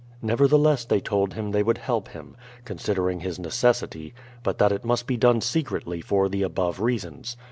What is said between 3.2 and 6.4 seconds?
necessity; but that it must be done secretly for